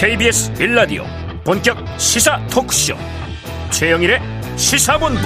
[0.00, 1.04] KBS 빌라디오
[1.44, 2.94] 본격 시사 토크쇼.
[3.68, 4.18] 최영일의
[4.56, 5.20] 시사본부.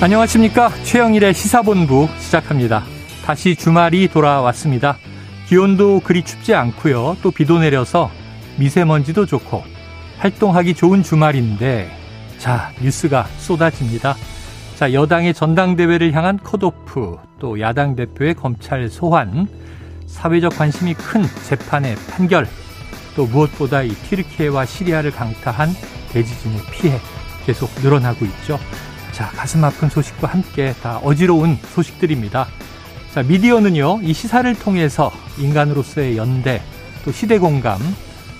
[0.00, 0.68] 안녕하십니까?
[0.84, 2.84] 최영일의 시사본부 시작합니다.
[3.24, 4.98] 다시 주말이 돌아왔습니다.
[5.48, 7.16] 기온도 그리 춥지 않고요.
[7.24, 8.08] 또 비도 내려서
[8.56, 9.64] 미세먼지도 좋고
[10.18, 11.90] 활동하기 좋은 주말인데
[12.38, 14.14] 자 뉴스가 쏟아집니다.
[14.76, 19.48] 자 여당의 전당대회를 향한 컷오프 또 야당 대표의 검찰 소환
[20.08, 22.48] 사회적 관심이 큰 재판의 판결,
[23.14, 25.70] 또 무엇보다 이 튀르키예와 시리아를 강타한
[26.10, 26.98] 대지진의 피해
[27.46, 28.58] 계속 늘어나고 있죠.
[29.12, 32.46] 자, 가슴 아픈 소식과 함께 다 어지러운 소식들입니다.
[33.12, 36.62] 자, 미디어는요, 이 시사를 통해서 인간으로서의 연대,
[37.04, 37.78] 또 시대 공감,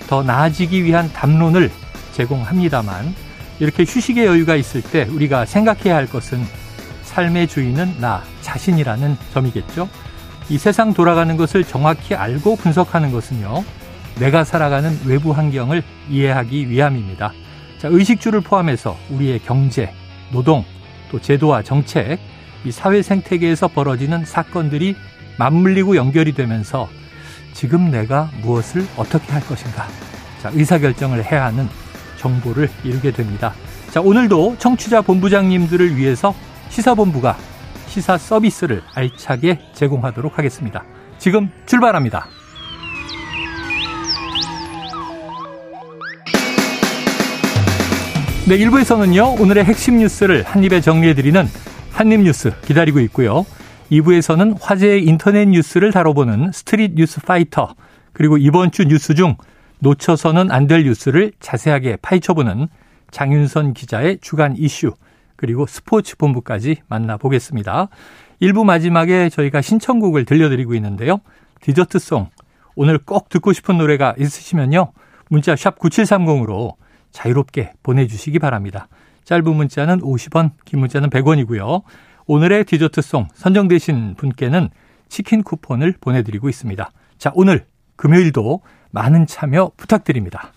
[0.08, 1.70] 더 나아지기 위한 담론을
[2.12, 3.14] 제공합니다만,
[3.60, 6.44] 이렇게 휴식의 여유가 있을 때 우리가 생각해야 할 것은
[7.02, 9.88] 삶의 주인은 나 자신이라는 점이겠죠.
[10.50, 13.64] 이 세상 돌아가는 것을 정확히 알고 분석하는 것은요.
[14.18, 17.32] 내가 살아가는 외부 환경을 이해하기 위함입니다.
[17.78, 19.92] 자, 의식주를 포함해서 우리의 경제,
[20.32, 20.64] 노동,
[21.10, 22.18] 또 제도와 정책,
[22.64, 24.96] 이 사회 생태계에서 벌어지는 사건들이
[25.38, 26.88] 맞물리고 연결이 되면서
[27.52, 29.86] 지금 내가 무엇을 어떻게 할 것인가.
[30.42, 31.68] 자, 의사결정을 해야 하는
[32.16, 33.54] 정보를 이루게 됩니다.
[33.90, 36.34] 자, 오늘도 청취자 본부장님들을 위해서
[36.70, 37.36] 시사본부가
[37.88, 40.84] 시사 서비스를 알차게 제공하도록 하겠습니다.
[41.18, 42.26] 지금 출발합니다.
[48.48, 51.46] 네, 1부에서는요, 오늘의 핵심 뉴스를 한입에 정리해드리는
[51.90, 53.44] 한입뉴스 기다리고 있고요.
[53.90, 57.74] 2부에서는 화제의 인터넷 뉴스를 다뤄보는 스트릿 뉴스 파이터,
[58.12, 59.36] 그리고 이번 주 뉴스 중
[59.80, 62.68] 놓쳐서는 안 될 뉴스를 자세하게 파헤쳐보는
[63.10, 64.92] 장윤선 기자의 주간 이슈,
[65.38, 67.88] 그리고 스포츠 본부까지 만나보겠습니다.
[68.42, 71.20] 1부 마지막에 저희가 신청곡을 들려드리고 있는데요.
[71.60, 72.28] 디저트송.
[72.74, 74.92] 오늘 꼭 듣고 싶은 노래가 있으시면요.
[75.30, 76.74] 문자 샵 9730으로
[77.12, 78.88] 자유롭게 보내주시기 바랍니다.
[79.24, 81.82] 짧은 문자는 50원, 긴 문자는 100원이고요.
[82.26, 84.70] 오늘의 디저트송 선정되신 분께는
[85.08, 86.90] 치킨 쿠폰을 보내드리고 있습니다.
[87.18, 90.52] 자, 오늘 금요일도 많은 참여 부탁드립니다.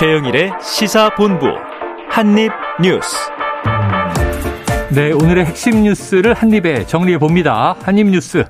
[0.00, 1.44] 최영일의 시사본부
[2.08, 3.16] 한입뉴스.
[4.94, 7.76] 네, 오늘의 핵심 뉴스를 한입에 정리해 봅니다.
[7.82, 8.46] 한입뉴스.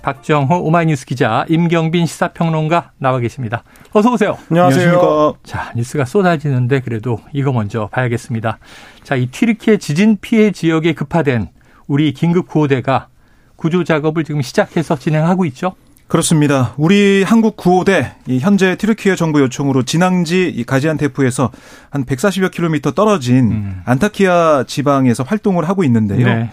[0.00, 3.64] 박정호 오마이뉴스 기자, 임경빈 시사평론가 나와 계십니다.
[3.92, 4.38] 어서 오세요.
[4.50, 5.34] 안녕하세요.
[5.42, 8.56] 자, 뉴스가 쏟아지는데 그래도 이거 먼저 봐야겠습니다.
[9.02, 11.50] 자, 이 튀르키예 지진 피해 지역에 급파된
[11.86, 13.08] 우리 긴급 구호대가
[13.56, 15.74] 구조 작업을 지금 시작해서 진행하고 있죠.
[16.06, 16.74] 그렇습니다.
[16.76, 21.50] 우리 한국 구호대 현재 튀르키예 정부 요청으로 진앙지 가지안테프에서
[21.90, 23.82] 한 140여 킬로미터 떨어진 음.
[23.84, 26.26] 안타키아 지방에서 활동을 하고 있는데요.
[26.26, 26.50] 네.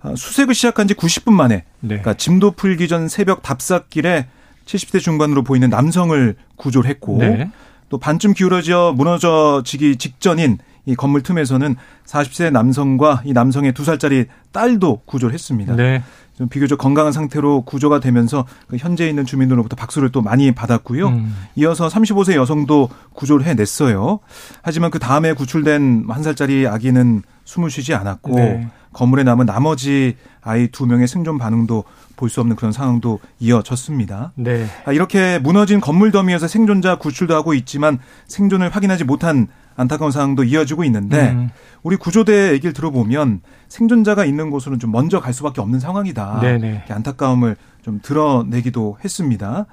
[0.00, 1.88] 아, 수색을 시작한 지 90분 만에 네.
[1.88, 4.26] 그러니까 짐도 풀기 전 새벽 답사길에
[4.66, 7.50] 70대 중반으로 보이는 남성을 구조를 했고 네.
[7.88, 15.02] 또 반쯤 기울어져 무너져지기 직전인 이 건물 틈에서는 40세 남성과 이 남성의 두 살짜리 딸도
[15.06, 15.74] 구조를 했습니다.
[15.76, 16.02] 네.
[16.36, 21.08] 좀 비교적 건강한 상태로 구조가 되면서 그 현재 있는 주민들로부터 박수를 또 많이 받았고요.
[21.08, 21.34] 음.
[21.54, 24.18] 이어서 35세 여성도 구조를 해냈어요.
[24.62, 28.68] 하지만 그 다음에 구출된 한 살짜리 아기는 숨을 쉬지 않았고 네.
[28.92, 31.84] 건물에 남은 나머지 아이 두 명의 생존 반응도
[32.16, 34.32] 볼 수 없는 그런 상황도 이어졌습니다.
[34.36, 34.66] 네.
[34.84, 37.98] 아, 이렇게 무너진 건물 더미에서 생존자 구출도 하고 있지만
[38.28, 41.50] 생존을 확인하지 못한 안타까운 상황도 이어지고 있는데 음.
[41.82, 46.40] 우리 구조대 얘기를 들어보면 생존자가 있는 곳으로는 좀 먼저 갈 수밖에 없는 상황이다.
[46.40, 46.84] 네네.
[46.88, 49.66] 안타까움을 좀 드러내기도 했습니다.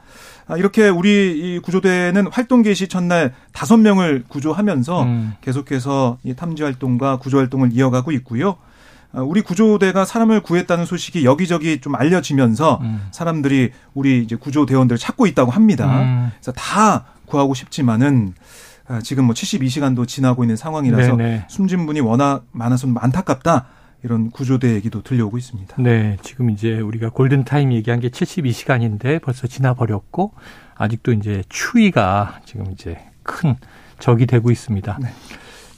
[0.48, 5.34] 아, 이렇게 우리 이 구조대는 활동 개시 첫날 다섯 명을 구조하면서 음.
[5.42, 8.58] 계속해서 이 탐지 활동과 구조 활동을 이어가고 있고요.
[9.14, 13.08] 아, 우리 구조대가 사람을 구했다는 소식이 여기저기 좀 알려지면서 음.
[13.12, 16.02] 사람들이 우리 이제 구조대원들을 찾고 있다고 합니다.
[16.02, 16.32] 음.
[16.34, 18.34] 그래서 다 구하고 싶지만은
[18.88, 21.46] 아, 지금 뭐 72시간도 지나고 있는 상황이라서 네네.
[21.48, 23.68] 숨진 분이 워낙 많아서 안타깝다.
[24.04, 25.76] 이런 구조대 얘기도 들려오고 있습니다.
[25.80, 30.34] 네, 지금 이제 우리가 골든 타임 얘기한 게 72시간인데 벌써 지나 버렸고
[30.76, 33.56] 아직도 이제 추위가 지금 이제 큰
[34.00, 34.98] 적이 되고 있습니다.
[35.02, 35.10] 네.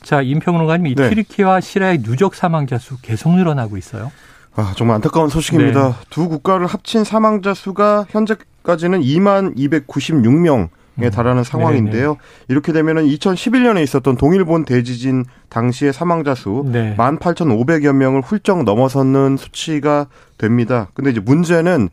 [0.03, 1.09] 자, 임평론가님, 이 네.
[1.09, 4.11] 튀르키와 시라의 누적 사망자 수 계속 늘어나고 있어요.
[4.55, 5.88] 아, 정말 안타까운 소식입니다.
[5.88, 5.94] 네.
[6.09, 10.69] 두 국가를 합친 사망자 수가 현재까지는 2만 296명
[11.01, 11.09] 에 음.
[11.09, 12.03] 달하는 상황인데요.
[12.03, 12.17] 네네.
[12.50, 16.95] 이렇게 되면은 2011년에 있었던 동일본 대지진 당시의 사망자 수 네.
[16.97, 20.06] 18,500여 명을 훌쩍 넘어서는 수치가
[20.38, 20.89] 됩니다.
[20.94, 21.89] 근데 이제 문제는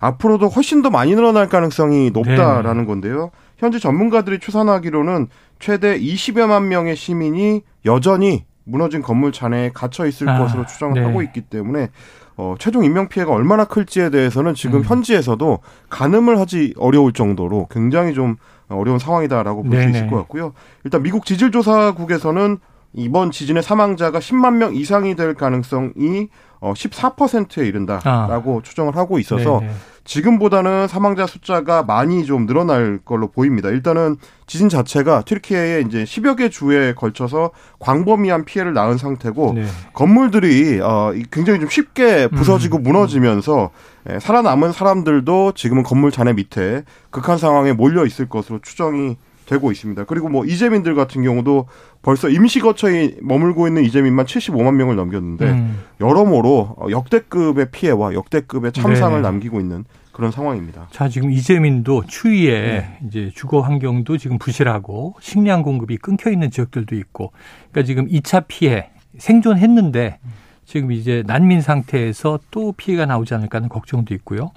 [0.00, 2.86] 앞으로도 훨씬 더 많이 늘어날 가능성이 높다라는 네.
[2.86, 3.30] 건데요.
[3.56, 5.28] 현재 전문가들이 추산하기로는
[5.62, 11.06] 최대 20여만 명의 시민이 여전히 무너진 건물 잔해에 갇혀 있을 아, 것으로 추정을 네.
[11.06, 11.90] 하고 있기 때문에
[12.36, 14.84] 어, 최종 인명 피해가 얼마나 클지에 대해서는 지금 음.
[14.84, 18.36] 현지에서도 가늠을 하지 어려울 정도로 굉장히 좀
[18.68, 20.52] 어려운 상황이다라고 볼 수 있을 것 같고요.
[20.82, 22.58] 일단 미국 지질조사국에서는
[22.94, 26.28] 이번 지진의 사망자가 10만 명 이상이 될 가능성이
[26.60, 28.62] 어 14%에 이른다라고 아.
[28.62, 29.72] 추정을 하고 있어서 네네.
[30.04, 33.68] 지금보다는 사망자 숫자가 많이 좀 늘어날 걸로 보입니다.
[33.68, 34.16] 일단은
[34.46, 39.64] 지진 자체가 튀르키예의 이제 10여 개 주에 걸쳐서 광범위한 피해를 낳은 상태고 네.
[39.94, 42.82] 건물들이 어 굉장히 좀 쉽게 부서지고 음.
[42.82, 43.70] 무너지면서
[44.10, 49.16] 예, 살아남은 사람들도 지금은 건물 잔해 밑에 극한 상황에 몰려 있을 것으로 추정이
[49.52, 50.04] 되고 있습니다.
[50.04, 51.66] 그리고 뭐 이재민들 같은 경우도
[52.00, 55.80] 벌써 임시 거처에 머물고 있는 이재민만 75만 명을 넘겼는데 음.
[56.00, 60.88] 여러모로 역대급의 피해와 역대급의 참상을 네 남기고 있는 그런 상황입니다.
[60.90, 62.98] 자, 지금 이재민도 추위에 네.
[63.06, 67.32] 이제 주거 환경도 지금 부실하고 식량 공급이 끊겨 있는 지역들도 있고
[67.70, 70.18] 그러니까 지금 2차 피해 생존했는데
[70.64, 74.52] 지금 이제 난민 상태에서 또 피해가 나오지 않을까 하는 걱정도 있고요.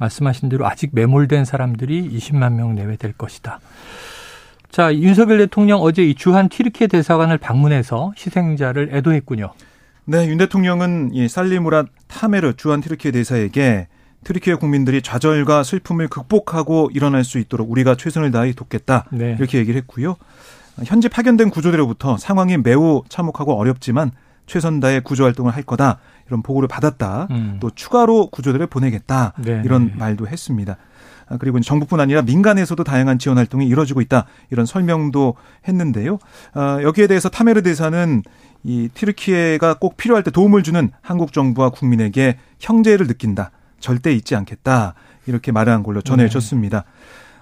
[0.00, 3.60] 말씀하신 대로 아직 매몰된 사람들이 20만 명 내외 될 것이다.
[4.70, 9.52] 자, 윤석열 대통령 어제 이 주한 튀르키예 대사관을 방문해서 희생자를 애도했군요.
[10.04, 13.88] 네, 윤 대통령은 이 살리무라 타메르 주한 튀르키예 대사에게
[14.24, 19.06] 튀르키예 국민들이 좌절과 슬픔을 극복하고 일어날 수 있도록 우리가 최선을 다해 돕겠다.
[19.10, 19.36] 네.
[19.38, 20.16] 이렇게 얘기를 했고요.
[20.84, 24.12] 현재 파견된 구조대로부터 상황이 매우 참혹하고 어렵지만
[24.46, 25.98] 최선 다해 구조 활동을 할 거다.
[26.26, 27.28] 이런 보고를 받았다.
[27.30, 27.58] 음.
[27.60, 29.32] 또 추가로 구조대를 보내겠다.
[29.38, 29.62] 네.
[29.64, 30.76] 이런 말도 했습니다.
[31.30, 35.34] 아, 그리고 정부뿐 아니라 민간에서도 다양한 지원 활동이 이루어지고 있다 이런 설명도
[35.66, 36.18] 했는데요.
[36.52, 38.22] 아, 여기에 대해서 타메르 대사는
[38.64, 43.52] 이 티르키예가 꼭 필요할 때 도움을 주는 한국 정부와 국민에게 형제를 느낀다.
[43.78, 44.94] 절대 잊지 않겠다.
[45.26, 46.84] 이렇게 말한 걸로 전해졌습니다.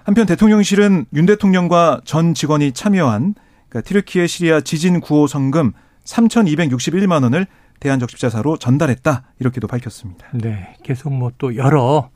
[0.03, 3.35] 한편 대통령실은 윤 대통령과 전 직원이 참여한
[3.67, 5.73] 그러니까 티르키예 시리아 지진 구호 성금
[6.05, 7.47] 3,261만 원을
[7.79, 9.23] 대한적십자사로 전달했다.
[9.39, 10.27] 이렇게도 밝혔습니다.
[10.33, 10.75] 네.
[10.83, 12.09] 계속 뭐 또 여러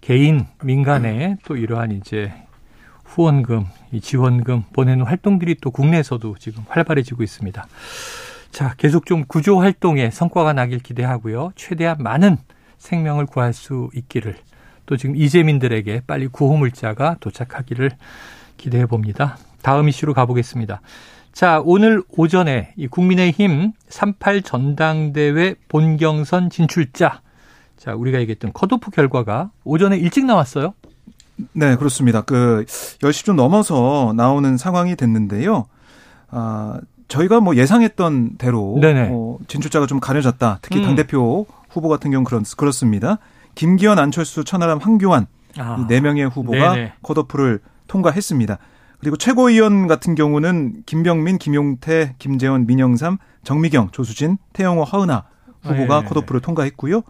[0.00, 2.32] 개인 민간에 또 이러한 이제
[3.04, 7.66] 후원금, 이 지원금 보내는 활동들이 또 국내에서도 지금 활발해지고 있습니다.
[8.50, 11.52] 자, 계속 좀 구조 활동에 성과가 나길 기대하고요.
[11.56, 12.36] 최대한 많은
[12.78, 14.36] 생명을 구할 수 있기를
[14.86, 17.90] 또 지금 이재민들에게 빨리 구호 물자가 도착하기를
[18.56, 19.38] 기대해 봅니다.
[19.62, 20.80] 다음 이슈로 가보겠습니다.
[21.32, 27.20] 자, 오늘 오전에 이 국민의힘 38 전당대회 본경선 진출자
[27.80, 30.74] 자, 우리가 얘기했던 컷오프 결과가 오전에 일찍 나왔어요.
[31.54, 32.20] 네, 그렇습니다.
[32.20, 35.64] 그 10시 좀 넘어서 나오는 상황이 됐는데요.
[36.28, 36.78] 아,
[37.08, 40.58] 저희가 뭐 예상했던 대로 어, 진출자가 좀 가려졌다.
[40.60, 40.84] 특히 음.
[40.84, 43.16] 당대표 후보 같은 경우 그렇, 그렇습니다.
[43.54, 45.78] 김기현, 안철수, 천하람, 황교안 아.
[45.80, 46.92] 이네 명의 후보가 네네.
[47.02, 48.58] 컷오프를 통과했습니다.
[48.98, 55.24] 그리고 최고위원 같은 경우는 김병민, 김용태, 김재원, 민영삼, 정미경, 조수진, 태영호, 허은하
[55.62, 56.08] 후보가 아, 예.
[56.08, 57.02] 컷오프를 통과했고요.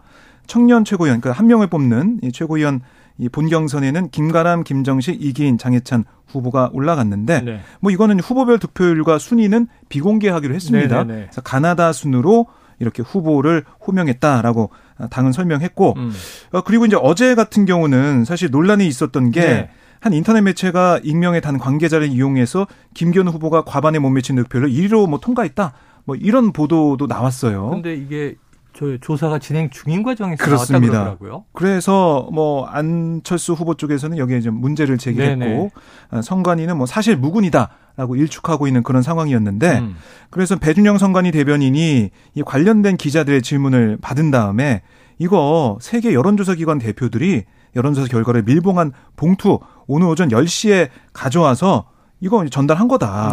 [0.51, 2.81] 청년 최고위원, 그러니까 한 명을 뽑는 이 최고위원
[3.17, 7.61] 이 본경선에는 김가람, 김정식, 이기인, 장해찬 후보가 올라갔는데 네.
[7.79, 11.03] 뭐 이거는 후보별 득표율과 순위는 비공개하기로 했습니다.
[11.05, 11.21] 네네네.
[11.21, 12.47] 그래서 가나다 순으로
[12.79, 14.71] 이렇게 후보를 호명했다라고
[15.09, 16.11] 당은 설명했고 음.
[16.51, 19.69] 어, 그리고 이제 어제 같은 경우는 사실 논란이 있었던 게 네.
[20.01, 25.21] 한 인터넷 매체가 익명의 단 관계자를 이용해서 김기현 후보가 과반에 못 미친 득표를 1위로 뭐
[25.21, 25.71] 통과했다.
[26.03, 27.69] 뭐 이런 보도도 나왔어요.
[27.69, 28.35] 근데 이게
[28.73, 30.93] 저 조사가 진행 중인 과정에서 그렇습니다.
[30.93, 35.69] 나왔다고요 그래서 뭐 안철수 후보 쪽에서는 여기에 좀 문제를 제기했고 네네.
[36.11, 39.95] 어, 선관위는 뭐 사실 무근이다라고 일축하고 있는 그런 상황이었는데 음.
[40.29, 44.81] 그래서 배준영 선관위 대변인이 이 관련된 기자들의 질문을 받은 다음에
[45.19, 47.43] 이거 세계 여론조사 기관 대표들이
[47.75, 51.90] 여론조사 결과를 밀봉한 봉투 오늘 오전 10시에 가져와서
[52.21, 53.31] 이거 전달한 거다.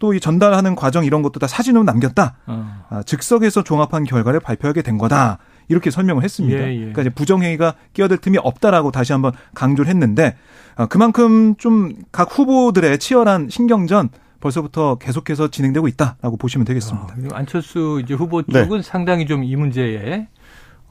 [0.00, 2.36] 또 이 전달하는 과정 이런 것도 다 사진으로 남겼다.
[2.46, 2.84] 어.
[2.90, 5.38] 아, 즉석에서 종합한 결과를 발표하게 된 거다.
[5.68, 6.58] 이렇게 설명을 했습니다.
[6.58, 6.78] 예, 예.
[6.78, 10.36] 그러니까 이제 부정행위가 끼어들 틈이 없다라고 다시 한번 강조를 했는데
[10.76, 14.10] 아, 그만큼 좀 각 후보들의 치열한 신경전
[14.40, 17.14] 벌써부터 계속해서 진행되고 있다라고 보시면 되겠습니다.
[17.32, 18.82] 아, 안철수 이제 후보 쪽은 네.
[18.82, 20.28] 상당히 좀 이 문제에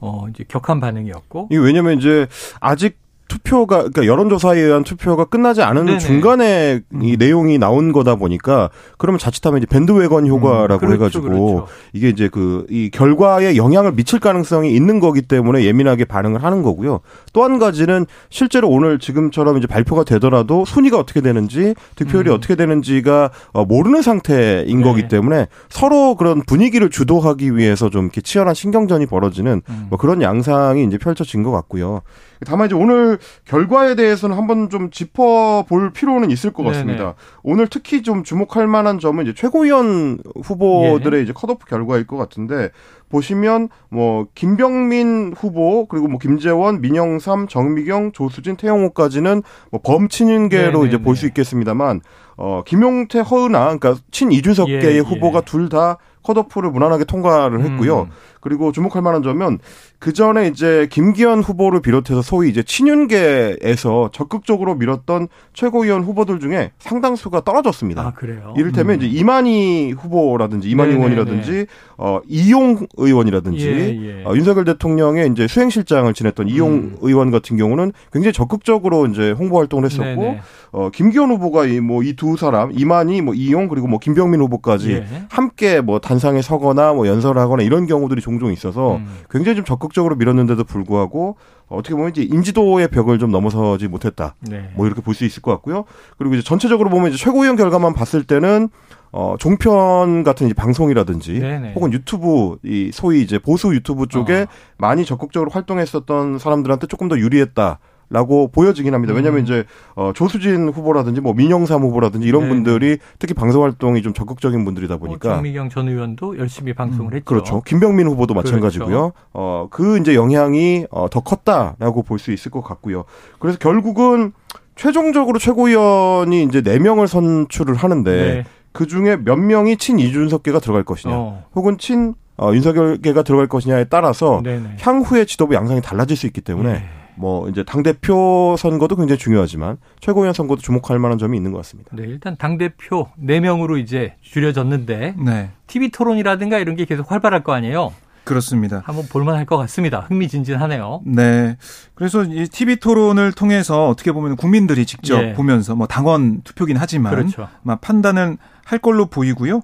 [0.00, 1.48] 어 이제 격한 반응이었고.
[1.52, 2.26] 이 왜냐면 이제
[2.60, 2.98] 아직
[3.28, 5.98] 투표가 그러니까 여론조사에 의한 투표가 끝나지 않은 네네.
[5.98, 7.02] 중간에 음.
[7.02, 11.66] 이 내용이 나온 거다 보니까 그러면 자칫하면 이제 밴드웨건 효과라고 음, 그렇죠, 해가지고 그렇죠.
[11.92, 17.00] 이게 이제 그 이 결과에 영향을 미칠 가능성이 있는 거기 때문에 예민하게 반응을 하는 거고요.
[17.32, 22.34] 또 한 가지는 실제로 오늘 지금처럼 이제 발표가 되더라도 순위가 어떻게 되는지 득표율이 음.
[22.34, 24.82] 어떻게 되는지가 어, 모르는 상태인 네.
[24.84, 29.86] 거기 때문에 서로 그런 분위기를 주도하기 위해서 좀 이렇게 치열한 신경전이 벌어지는 음.
[29.90, 32.00] 뭐 그런 양상이 이제 펼쳐진 것 같고요.
[32.44, 36.98] 다만 이제 오늘 결과에 대해서는 한번 좀 짚어볼 필요는 있을 것 같습니다.
[37.02, 37.14] 네네.
[37.42, 41.22] 오늘 특히 좀 주목할 만한 점은 이제 최고위원 후보들의 예.
[41.22, 42.70] 이제 컷오프 결과일 것 같은데
[43.08, 51.14] 보시면 뭐 김병민 후보 그리고 뭐 김재원, 민영삼, 정미경, 조수진, 태영호까지는 뭐 범친윤계로 이제 볼
[51.14, 52.00] 수 있겠습니다만
[52.36, 55.44] 어 김용태, 허은아 그러니까 친 이준석계의 예, 후보가 예.
[55.44, 58.00] 둘다 컷오프를 무난하게 통과를 했고요.
[58.02, 58.10] 음.
[58.40, 59.58] 그리고 주목할 만한 점은
[60.04, 67.40] 그 전에 이제 김기현 후보를 비롯해서 소위 이제 친윤계에서 적극적으로 밀었던 최고위원 후보들 중에 상당수가
[67.42, 68.02] 떨어졌습니다.
[68.02, 68.52] 아, 그래요?
[68.58, 69.02] 이를테면 음.
[69.02, 71.04] 이제 이만희 후보라든지 이만희 네네네.
[71.06, 74.24] 의원이라든지 어 이용 의원이라든지 예, 예.
[74.26, 76.96] 어, 윤석열 대통령의 이제 수행실장을 지냈던 이용 음.
[77.00, 80.40] 의원 같은 경우는 굉장히 적극적으로 이제 홍보 활동을 했었고 네네.
[80.72, 84.92] 어 김기현 후보가 이 뭐 이 두 사람 이만희 뭐 이용 그리고 뭐 김병민 후보까지
[84.92, 85.06] 예.
[85.30, 89.06] 함께 뭐 단상에 서거나 뭐 연설하거나 이런 경우들이 종종 있어서 음.
[89.30, 91.36] 굉장히 좀 적극 적으로 밀었는데도 불구하고
[91.68, 94.34] 어떻게 보면 이제 인지도의 벽을 좀 넘어서지 못했다.
[94.40, 94.70] 네.
[94.74, 95.84] 뭐 이렇게 볼 수 있을 것 같고요.
[96.18, 98.68] 그리고 이제 전체적으로 보면 이제 최고위원 결과만 봤을 때는
[99.12, 101.72] 어, 종편 같은 이제 방송이라든지 네네.
[101.74, 104.46] 혹은 유튜브 이 소위 이제 보수 유튜브 쪽에 어.
[104.76, 107.78] 많이 적극적으로 활동했었던 사람들한테 조금 더 유리했다.
[108.10, 109.14] 라고 보여지긴 합니다.
[109.14, 109.44] 왜냐하면 음.
[109.44, 112.48] 이제 어, 조수진 후보라든지 뭐 민영삼 후보라든지 이런 네.
[112.48, 117.16] 분들이 특히 방송 활동이 좀 적극적인 분들이다 보니까 어, 정미경 전 의원도 열심히 방송을 음.
[117.16, 117.24] 했죠.
[117.24, 117.60] 그렇죠.
[117.62, 118.48] 김병민 후보도 그렇죠.
[118.56, 119.12] 마찬가지고요.
[119.32, 123.04] 어, 그 이제 영향이 어, 더 컸다라고 볼 수 있을 것 같고요.
[123.38, 124.32] 그래서 결국은
[124.76, 128.44] 최종적으로 최고위원이 이제 4명을 선출을 하는데 네.
[128.72, 131.44] 그 중에 몇 명이 친 이준석계가 들어갈 것이냐, 어.
[131.54, 134.76] 혹은 친 어, 윤석열계가 들어갈 것이냐에 따라서 네네.
[134.80, 136.84] 향후의 지도부 양상이 달라질 수 있기 때문에 네.
[137.16, 141.90] 뭐 이제 당 대표 선거도 굉장히 중요하지만 최고위원 선거도 주목할 만한 점이 있는 것 같습니다.
[141.94, 145.50] 네, 일단 당 대표 4 명으로 이제 줄여졌는데 네.
[145.66, 147.92] TV 토론이라든가 이런 게 계속 활발할 거 아니에요.
[148.24, 148.82] 그렇습니다.
[148.86, 150.06] 한번 볼만할 것 같습니다.
[150.08, 151.02] 흥미진진하네요.
[151.04, 151.58] 네.
[151.94, 155.32] 그래서 이 TV 토론을 통해서 어떻게 보면 국민들이 직접 예.
[155.34, 157.48] 보면서 뭐 당원 투표긴 하지만 그렇죠.
[157.82, 159.60] 판단은 할 걸로 보이고요.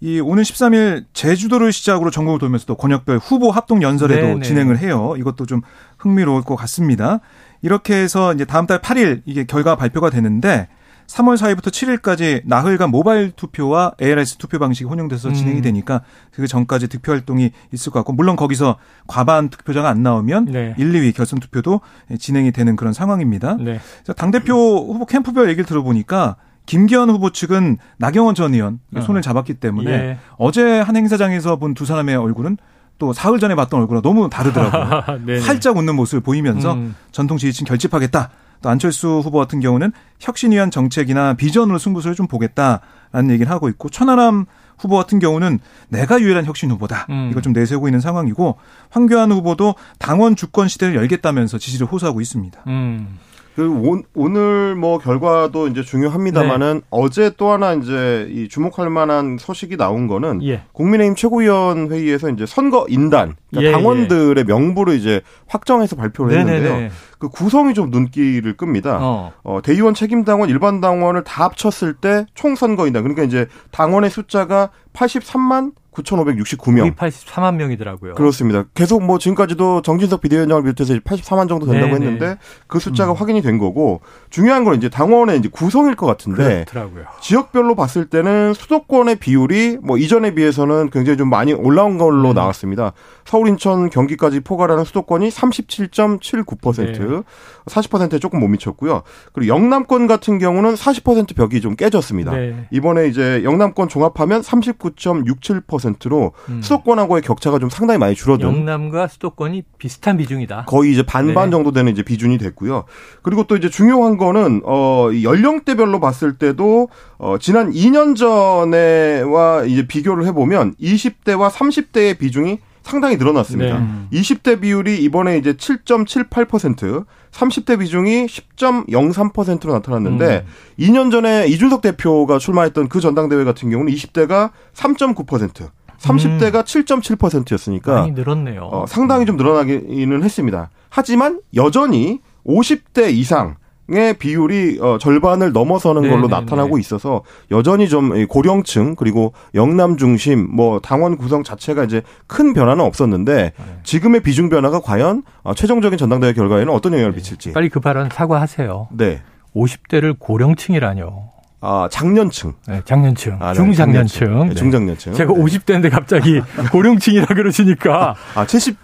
[0.00, 4.42] 이 오는 13일 제주도를 시작으로 전국을 돌면서 또 권역별 후보 합동 연설에도 네네.
[4.42, 5.14] 진행을 해요.
[5.18, 5.60] 이것도 좀
[5.98, 7.20] 흥미로울 것 같습니다.
[7.60, 10.68] 이렇게 해서 이제 다음 달 8일 이게 결과 발표가 되는데
[11.06, 15.34] 3월 4일부터 7일까지 나흘간 모바일 투표와 ARS 투표 방식이 혼용돼서 음.
[15.34, 18.76] 진행이 되니까 그 전까지 득표 활동이 있을 것 같고 물론 거기서
[19.06, 20.74] 과반 득표자가 안 나오면 네.
[20.78, 21.80] 1, 2위 결선 투표도
[22.18, 23.56] 진행이 되는 그런 상황입니다.
[23.56, 23.80] 네.
[24.16, 26.36] 당 대표 후보 캠프별 얘기를 들어보니까
[26.70, 29.00] 김기현 후보 측은 나경원 전 의원 어.
[29.00, 30.18] 손을 잡았기 때문에 예.
[30.36, 32.58] 어제 한 행사장에서 본 두 사람의 얼굴은
[33.00, 35.40] 또 사흘 전에 봤던 얼굴과 너무 다르더라고요.
[35.42, 36.94] 활짝 웃는 모습을 보이면서 음.
[37.10, 38.30] 전통 지지층 결집하겠다.
[38.62, 43.88] 또 안철수 후보 같은 경우는 혁신 위한 정책이나 비전으로 승부수를 좀 보겠다라는 얘기를 하고 있고
[43.88, 44.44] 천하람
[44.78, 45.58] 후보 같은 경우는
[45.88, 47.06] 내가 유일한 혁신 후보다.
[47.10, 47.30] 음.
[47.30, 48.58] 이걸 좀 내세우고 있는 상황이고
[48.90, 52.60] 황교안 후보도 당원 주권 시대를 열겠다면서 지지를 호소하고 있습니다.
[52.68, 53.18] 음.
[53.60, 56.86] 그 오, 늘뭐 결과도 이제 중요합니다만은 네.
[56.90, 60.62] 어제 또 하나 이제 이 주목할 만한 소식이 나온 거는 예.
[60.72, 64.44] 국민의힘 최고위원 회의에서 이제 선거 인단 그러니까 예, 당원들의 예.
[64.44, 66.72] 명부를 이제 확정해서 발표를 했는데요.
[66.72, 66.90] 네네네.
[67.18, 68.98] 그 구성이 좀 눈길을 끕니다.
[69.00, 69.32] 어.
[69.42, 74.08] 어, 대의원 책임 당원, 일반 당원을 다 합쳤을 때 총 선거 인단 그러니까 이제 당원의
[74.10, 76.94] 숫자가 83만 9,569명.
[76.94, 78.14] 84만 명이더라고요.
[78.14, 78.64] 그렇습니다.
[78.74, 82.06] 계속 뭐 지금까지도 정진석 비대위원장을 비롯해서 84만 정도 된다고 네네.
[82.06, 83.16] 했는데 그 숫자가 음.
[83.16, 87.04] 확인이 된 거고 중요한 건 이제 당원의 이제 구성일 것 같은데 그렇더라고요.
[87.20, 92.34] 지역별로 봤을 때는 수도권의 비율이 뭐 이전에 비해서는 굉장히 좀 많이 올라온 걸로 음.
[92.34, 92.92] 나왔습니다.
[93.24, 97.22] 서울, 인천, 경기까지 포괄하는 수도권이 37.79%, 네.
[97.66, 99.02] 40%에 조금 못 미쳤고요.
[99.32, 102.32] 그리고 영남권 같은 경우는 40% 벽이 좀 깨졌습니다.
[102.32, 102.66] 네.
[102.70, 106.62] 이번에 이제 영남권 종합하면 39.67%로 음.
[106.62, 108.46] 수도권하고의 격차가 좀 상당히 많이 줄어든.
[108.46, 110.64] 영남과 수도권이 비슷한 비중이다.
[110.66, 111.50] 거의 이제 반반 네.
[111.50, 112.84] 정도 되는 이제 비중이 됐고요.
[113.22, 120.26] 그리고 또 이제 중요한 거는 어 연령대별로 봤을 때도 어 지난 2년 전에와 이제 비교를
[120.26, 123.78] 해 보면 20대와 30대의 비중이 상당히 늘어났습니다.
[123.78, 124.20] 네.
[124.20, 130.82] 20대 비율이 이번에 이제 7.78%, 30대 비중이 10.03%로 나타났는데 음.
[130.82, 135.68] 2년 전에 이준석 대표가 출마했던 그 전당대회 같은 경우는 20대가 3.9%,
[135.98, 136.62] 30대가 음.
[136.62, 138.62] 7.7%였으니까 많이 늘었네요.
[138.62, 140.70] 어, 상당히 좀 늘어나기는 했습니다.
[140.88, 143.56] 하지만 여전히 50대 이상
[143.92, 146.40] 의 비율이 어, 절반을 넘어서는 걸로 네네네.
[146.40, 152.84] 나타나고 있어서 여전히 좀 고령층 그리고 영남 중심 뭐 당원 구성 자체가 이제 큰 변화는
[152.84, 153.64] 없었는데 네.
[153.82, 157.16] 지금의 비중 변화가 과연 어, 최종적인 전당대회 결과에는 어떤 영향을 네.
[157.16, 158.88] 미칠지 빨리 그 발언 사과하세요.
[158.92, 159.22] 네.
[159.56, 161.30] 50대를 고령층이라뇨.
[161.60, 162.54] 아, 장년층.
[162.68, 163.36] 네, 장년층.
[163.40, 164.48] 아, 네, 중장년층.
[164.48, 165.14] 네, 중장년층.
[165.14, 166.40] 제가 50대인데 갑자기
[166.72, 168.14] 고령층이라 그러시니까.
[168.34, 168.76] 아, 70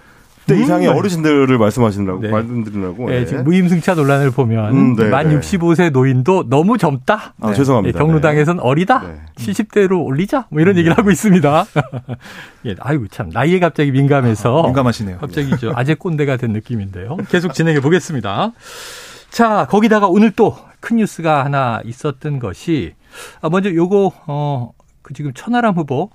[0.46, 0.94] 60대 음, 이상의 네.
[0.94, 2.28] 어르신들을 말씀하시느라고 네.
[2.30, 3.08] 말씀드리라고.
[3.10, 3.20] 네.
[3.20, 3.26] 네.
[3.26, 7.34] 지금 무임승차 논란을 보면 음, 네, 만 65세 노인도 너무 젊다.
[7.40, 7.98] 아, 죄송합니다.
[7.98, 9.04] 경로당에선 어리다.
[9.36, 10.46] 70대로 올리자.
[10.50, 11.66] 뭐 이런 얘기를 하고 있습니다.
[12.66, 15.18] 예, 아이고 참 나이에 갑자기 민감해서 아, 민감하시네요.
[15.18, 17.16] 갑자기 저 아재 꼰대가 된 느낌인데요.
[17.28, 18.52] 계속 진행해 보겠습니다.
[19.30, 22.94] 자, 거기다가 오늘 또 큰 뉴스가 하나 있었던 것이
[23.40, 24.70] 아, 먼저 요거 어,
[25.02, 26.10] 그 지금 천하람 후보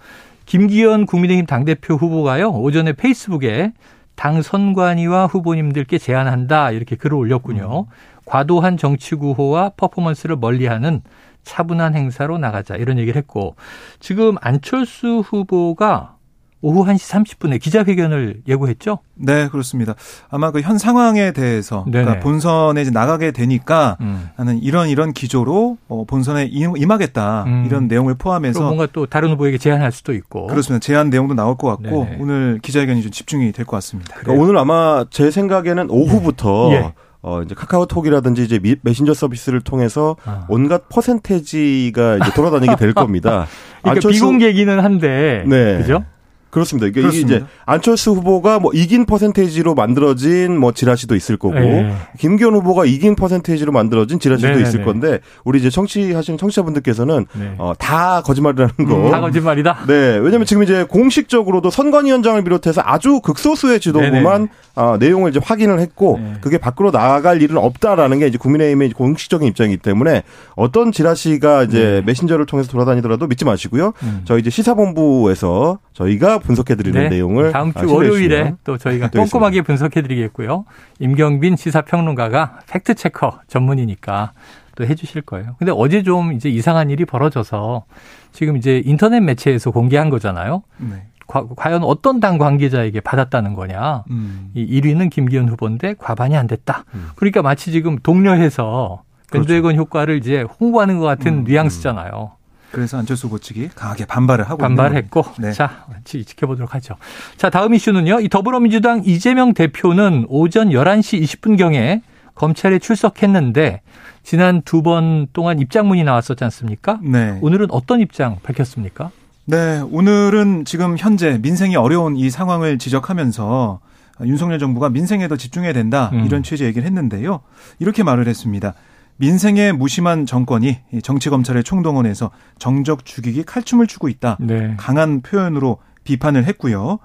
[0.45, 3.73] 김기현 국민의힘 당대표 후보가요, 오전에 페이스북에
[4.21, 7.87] 당 선관위와 후보님들께 제안한다, 이렇게 글을 올렸군요.
[7.89, 8.21] 음.
[8.25, 11.01] 과도한 정치 구호와 퍼포먼스를 멀리하는
[11.41, 13.55] 차분한 행사로 나가자, 이런 얘기를 했고,
[13.99, 16.17] 지금 안철수 후보가
[16.61, 18.99] 오후 1시 30분에 기자회견을 예고했죠?
[19.15, 19.95] 네, 그렇습니다.
[20.29, 24.29] 아마 그 현 상황에 대해서 그러니까 본선에 이제 나가게 되니까 음.
[24.37, 27.63] 나는 이런 이런 기조로 어, 본선에 임하겠다 음.
[27.65, 30.83] 이런 내용을 포함해서 뭔가 또 다른 후보에게 제안할 수도 있고 그렇습니다.
[30.83, 32.17] 제안 내용도 나올 것 같고 네네.
[32.19, 34.15] 오늘 기자회견이 좀 집중이 될 것 같습니다.
[34.19, 36.93] 그러니까 오늘 아마 제 생각에는 오후부터 예.
[37.23, 40.45] 어, 이제 카카오톡이라든지 이제 메신저 서비스를 통해서 아.
[40.49, 43.45] 온갖 퍼센테지가 이제 돌아다니게 될 겁니다.
[43.81, 44.19] 그러니까 안철수...
[44.19, 45.43] 비공개기는 한데.
[45.47, 45.77] 네.
[45.77, 46.03] 그죠?
[46.51, 46.87] 그렇습니다.
[46.87, 51.95] 이게, 이게 이제 안철수 후보가 뭐 이긴 퍼센테이지로 만들어진 뭐 지라시도 있을 거고 네.
[52.19, 54.85] 김기현 후보가 이긴 퍼센테이지로 만들어진 지라시도 네, 네 있을 네.
[54.85, 57.55] 건데 우리 이제 청취하시는 청취자분들께서는 네.
[57.57, 58.95] 어, 다 거짓말이라는 거.
[58.95, 59.85] 음, 다 거짓말이다.
[59.87, 60.17] 네.
[60.17, 66.33] 왜냐면 지금 이제 공식적으로도 선관위원장을 비롯해서 아주 극소수의 지도부만 어, 내용을 이제 확인을 했고 네.
[66.41, 70.23] 그게 밖으로 나갈 일은 없다라는 게 이제 국민의힘의 공식적인 입장이기 때문에
[70.55, 73.93] 어떤 지라시가 이제 메신저를 통해서 돌아다니더라도 믿지 마시고요.
[74.03, 74.21] 음.
[74.25, 77.09] 저희 이제 시사본부에서 저희가 분석해드리는 네.
[77.09, 80.65] 내용을 다음 주 월요일에 또 저희가 꼼꼼하게 분석해드리겠고요.
[80.99, 84.31] 임경빈 시사평론가가 fact checker 전문이니까
[84.75, 85.55] 또 해주실 거예요.
[85.59, 87.83] 근데 어제 좀 이제 이상한 일이 벌어져서
[88.31, 90.63] 지금 이제 인터넷 매체에서 공개한 거잖아요.
[90.77, 91.07] 네.
[91.27, 94.03] 과, 연 어떤 당 관계자에게 받았다는 거냐.
[94.09, 94.51] 음.
[94.53, 96.83] 이 1위는 김기현 후보인데 과반이 안 됐다.
[96.93, 97.09] 음.
[97.15, 99.81] 그러니까 마치 지금 동료해서 밴드왜건 그렇죠.
[99.81, 101.43] 효과를 이제 홍보하는 것 같은 음.
[101.45, 102.31] 뉘앙스잖아요.
[102.71, 105.51] 그래서 안철수 후보 측이 강하게 반발을 하고 반발했고 네.
[105.51, 106.95] 자 지켜보도록 하죠.
[107.37, 108.21] 자 다음 이슈는요.
[108.21, 112.01] 이 더불어민주당 이재명 대표는 오전 11시 20분 경에
[112.35, 113.81] 검찰에 출석했는데
[114.23, 116.99] 지난 두 번 동안 입장문이 나왔었지 않습니까?
[117.03, 117.37] 네.
[117.41, 119.11] 오늘은 어떤 입장 밝혔습니까?
[119.45, 123.79] 네, 오늘은 지금 현재 민생이 어려운 이 상황을 지적하면서
[124.23, 126.25] 윤석열 정부가 민생에 더 집중해야 된다 음.
[126.25, 127.41] 이런 취지의 얘기를 했는데요.
[127.79, 128.75] 이렇게 말을 했습니다.
[129.21, 134.37] 민생의 무심한 정권이 정치 검찰의 총동원해서 정적 죽이기 칼춤을 추고 있다.
[134.39, 134.73] 네.
[134.77, 136.97] 강한 표현으로 비판을 했고요.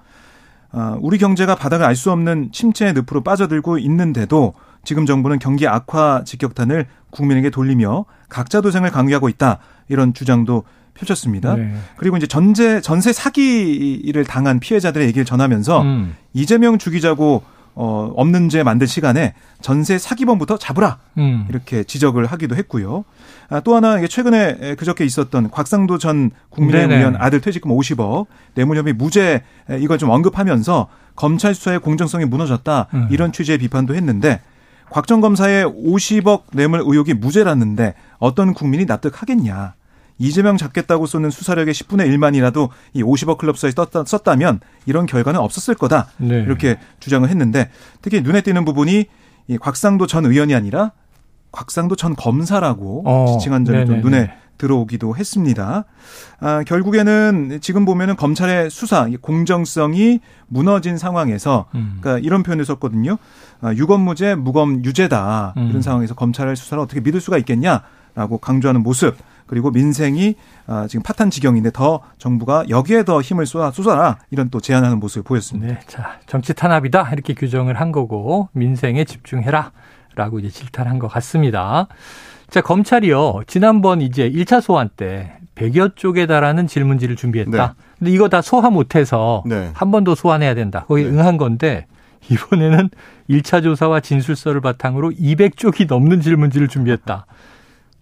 [0.71, 4.53] 아, 우리 경제가 바닥을 알 수 없는 침체의 늪으로 빠져들고 있는데도
[4.83, 9.59] 지금 정부는 경기 악화 직격탄을 국민에게 돌리며 각자 도생을 강요하고 있다.
[9.87, 10.63] 이런 주장도
[10.95, 11.55] 펼쳤습니다.
[11.55, 11.75] 네.
[11.97, 16.15] 그리고 이제 전제 전세 사기를 당한 피해자들의 얘기를 전하면서 음.
[16.33, 17.43] 이재명 죽이자고
[17.79, 21.45] 어, 없는 죄 만들 시간에 전세 사기범부터 잡으라 음.
[21.47, 23.05] 이렇게 지적을 하기도 했고요.
[23.49, 28.77] 아, 또 하나 이게 최근에 그저께 있었던 곽상도 전 국민의힘 의원 아들 퇴직금 50억 뇌물
[28.77, 29.43] 혐의 무죄
[29.79, 33.07] 이걸 좀 언급하면서 검찰 수사의 공정성이 무너졌다 음.
[33.11, 34.41] 이런 취지의 비판도 했는데
[34.89, 39.75] 곽 전 검사의 50억 뇌물 의혹이 무죄라는데 어떤 국민이 납득하겠냐.
[40.19, 45.75] 이재명 잡겠다고 쏘는 수사력의 10분의 1만이라도 이 50억 클럽사에 썼다, 썼다 면 이런 결과는 없었을
[45.75, 46.07] 거다.
[46.17, 46.41] 네.
[46.41, 47.69] 이렇게 주장을 했는데
[48.01, 49.05] 특히 눈에 띄는 부분이
[49.47, 50.91] 이 곽상도 전 의원이 아니라
[51.51, 55.85] 곽상도 전 검사라고 어, 지칭한 점이 좀 눈에 들어오기도 했습니다.
[56.39, 61.97] 아, 결국에는 지금 보면은 검찰의 수사 공정성이 무너진 상황에서 음.
[62.01, 63.17] 그러니까 이런 표현을 썼거든요.
[63.61, 65.67] 아, 유검무죄 무검 유죄다 음.
[65.69, 69.15] 이런 상황에서 검찰의 수사를 어떻게 믿을 수가 있겠냐라고 강조하는 모습.
[69.47, 70.35] 그리고 민생이
[70.67, 75.23] 아, 지금 파탄 지경인데 더 정부가 여기에 더 힘을 쏟아 쏟아라 이런 또 제안하는 모습을
[75.23, 75.73] 보였습니다.
[75.73, 81.87] 네, 자 정치 탄압이다 이렇게 규정을 한 거고 민생에 집중해라라고 이제 질타한 것 같습니다.
[82.49, 87.67] 자 검찰이요 지난번 이제 1차 소환 때 100여 쪽에 달하는 질문지를 준비했다.
[87.67, 87.73] 네.
[87.97, 89.71] 근데 이거 다 소화 못해서 네.
[89.73, 90.85] 한번 더 소환해야 된다.
[90.87, 91.09] 거기 네.
[91.09, 91.87] 응한 건데
[92.29, 92.89] 이번에는
[93.29, 97.25] 1차 조사와 진술서를 바탕으로 200쪽이 넘는 질문지를 준비했다.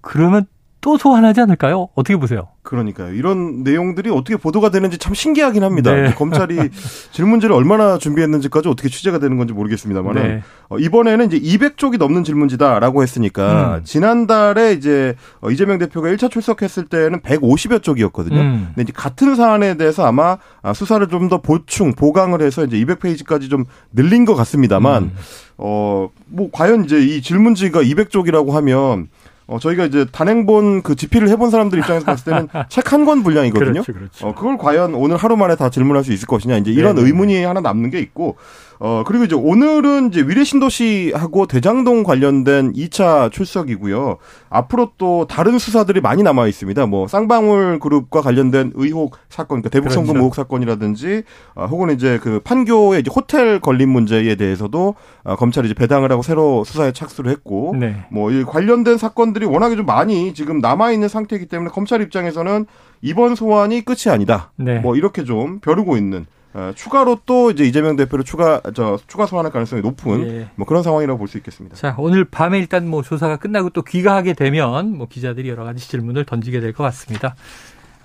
[0.01, 0.45] 그러면
[0.85, 1.89] 또 소환하지 않을까요?
[1.95, 2.49] 어떻게 보세요?
[2.61, 3.11] 그러니까요.
[3.15, 5.91] 이런 내용들이 어떻게 보도가 되는지 참 신기하긴 합니다.
[5.91, 6.13] 네.
[6.13, 6.69] 검찰이
[7.11, 10.43] 질문지를 얼마나 준비했는지까지 어떻게 취재가 되는 건지 모르겠습니다만 네.
[10.69, 13.83] 어, 이번에는 이제 200쪽이 넘는 질문지다라고 했으니까 음.
[13.83, 18.39] 지난달에 이제 어, 이재명 대표가 1차 출석했을 때는 150여 쪽이었거든요.
[18.39, 18.65] 음.
[18.75, 23.49] 근데 이제 같은 사안에 대해서 아마 아, 수사를 좀 더 보충, 보강을 해서 이제 200페이지까지
[23.49, 25.11] 좀 늘린 것 같습니다만 음.
[25.57, 29.07] 어, 뭐 과연 이제 이 질문지가 200쪽이라고 하면
[29.47, 33.83] 어, 저희가 이제 단행본 그 집필을 해본 사람들 입장에서 봤을 때는 책 한 권 분량이거든요.
[33.83, 34.27] 그렇죠, 그렇죠.
[34.27, 36.57] 어, 그걸 과연 오늘 하루 만에 다 질문할 수 있을 것이냐.
[36.57, 37.45] 이제 이런 네, 네 의문이 네.
[37.45, 38.37] 하나 남는 게 있고,
[38.79, 44.17] 어, 그리고 이제 오늘은 이제 위례신도시하고 대장동 관련된 2차 출석이고요.
[44.49, 46.85] 앞으로 또 다른 수사들이 많이 남아 있습니다.
[46.87, 50.19] 뭐 쌍방울 그룹과 관련된 의혹 사건, 그러니까 대북 성금 그렇죠.
[50.19, 51.23] 의혹 사건이라든지
[51.55, 56.21] 어, 혹은 이제 그 판교의 이제 호텔 걸린 문제에 대해서도 어, 검찰이 이제 배당을 하고
[56.21, 58.05] 새로 수사에 착수를 했고 네.
[58.11, 62.65] 뭐이 관련된 사건들이 워낙에 좀 많이 지금 남아 있는 상태이기 때문에 검찰 입장에서는
[63.01, 64.51] 이번 소환이 끝이 아니다.
[64.55, 64.79] 네.
[64.79, 66.25] 뭐 이렇게 좀 벼르고 있는
[66.57, 70.47] 어, 추가로 또 이제 이재명 대표를 추가 저 추가 소환할 가능성이 높은 예.
[70.55, 71.75] 뭐 그런 상황이라고 볼 수 있겠습니다.
[71.75, 76.23] 자 오늘 밤에 일단 뭐 조사가 끝나고 또 귀가하게 되면 뭐 기자들이 여러 가지 질문을
[76.23, 77.35] 던지게 될 것 같습니다.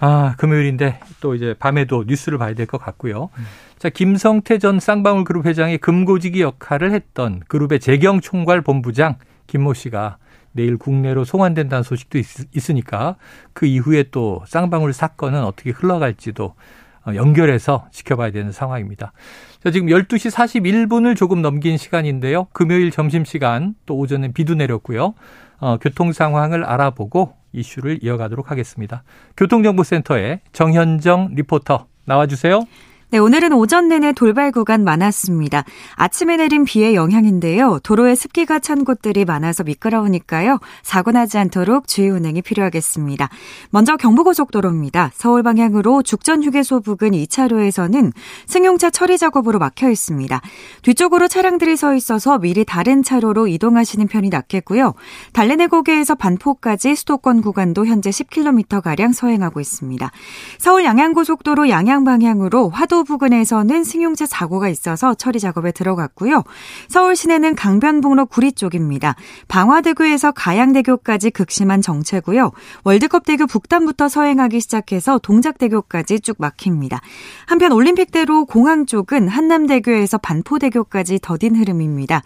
[0.01, 3.31] 아 금요일인데 또 이제 밤에도 뉴스를 봐야 될 것 같고요.
[3.39, 3.45] 음.
[3.79, 10.17] 자 김성태 전 쌍방울 그룹 회장의 금고지기 역할을 했던 그룹의 재경 총괄 본부장 김모 씨가
[10.53, 12.27] 내일 국내로 송환된다는 소식도 있,
[12.69, 16.55] 으니까그 이후에 또 쌍방울 사건은 어떻게 흘러갈지도 어,
[17.07, 19.13] 연결해서 지켜봐야 되는 상황입니다.
[19.63, 22.47] 자, 지금 12시 41분을 조금 넘긴 시간인데요.
[22.53, 25.15] 금요일 점심시간 또 오전에 비도 내렸고요.
[25.59, 29.03] 어, 교통 상황을 알아보고 이슈를 이어가도록 하겠습니다.
[29.37, 32.61] 교통정보센터의 정현정 리포터 나와주세요.
[33.13, 35.65] 네, 오늘은 오전 내내 돌발 구간 많았습니다.
[35.97, 37.81] 아침에 내린 비의 영향인데요.
[37.83, 40.61] 도로에 습기가 찬 곳들이 많아서 미끄러우니까요.
[40.85, 43.29] 사고 나지 않도록 주의 운행이 필요하겠습니다.
[43.71, 45.11] 먼저 경부고속도로입니다.
[45.13, 48.13] 서울 방향으로 죽전 휴게소 부근 2차로에서는
[48.47, 50.41] 승용차 처리 작업으로 막혀 있습니다.
[50.83, 54.95] 뒤쪽으로 차량들이 서 있어서 미리 다른 차로로 이동하시는 편이 낫겠고요.
[55.33, 60.13] 달래내 고개에서 반포까지 수도권 구간도 현재 10km가량 서행하고 있습니다.
[60.59, 66.43] 서울 양양고속도로 양양 방향으로 화도 부근에서는 승용차 사고가 있어서 처리 작업에 들어갔고요.
[66.89, 69.15] 서울 시내는 강변북로 구리 쪽입니다.
[69.49, 72.53] 방화대교에서 가양대교까지 극심한 정체고요.
[72.85, 77.01] 월드컵대교 북단부터 서행하기 시작해서 동작대교까지 쭉 막힙니다.
[77.47, 82.23] 한편 올림픽대로 공항 쪽은 한남대교에서 반포대교까지 더딘 흐름입니다.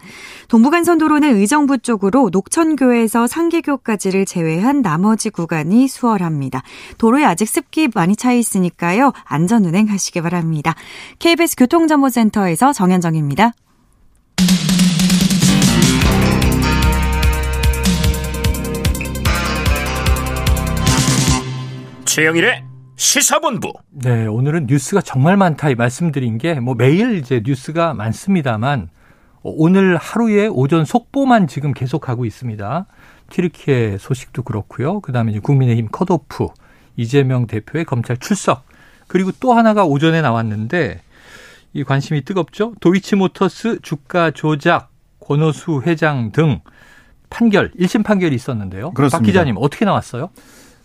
[0.47, 6.63] 동부간선도로는 의정부 쪽으로 녹천교에서 상계교까지를 제외한 나머지 구간이 수월합니다.
[6.97, 9.11] 도로에 아직 습기 많이 차 있으니까요.
[9.25, 10.64] 안전 운행 하시기 바랍니다.
[10.65, 10.73] 있습니다.
[11.19, 13.51] KBS 교통정보센터에서 정현정입니다.
[22.05, 22.63] 최영일의
[22.95, 23.73] 시사본부.
[23.91, 28.89] 네, 오늘은 뉴스가 정말 많다 이 말씀드린 게 뭐 매일 이제 뉴스가 많습니다만
[29.43, 32.87] 오늘 하루에 오전 속보만 지금 계속하고 있습니다.
[33.29, 35.01] 튀르키예 소식도 그렇고요.
[35.01, 36.47] 그다음에 이제 국민의힘 컷오프
[36.95, 38.65] 이재명 대표의 검찰 출석
[39.07, 41.01] 그리고 또 하나가 오전에 나왔는데
[41.73, 42.73] 이 관심이 뜨겁죠.
[42.79, 44.89] 도이치모터스 주가 조작
[45.19, 46.59] 권오수 회장 등
[47.29, 48.91] 판결 1심 판결이 있었는데요.
[48.91, 49.17] 그렇습니다.
[49.17, 50.29] 박 기자님 어떻게 나왔어요?